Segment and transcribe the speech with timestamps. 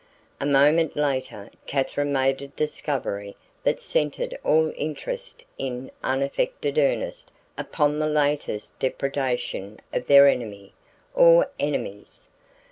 [0.39, 7.99] A moment later Katherine made a discovery that centered all interest in unaffected earnest upon
[7.99, 10.73] the latest depredation of their enemy,
[11.13, 12.29] or enemies.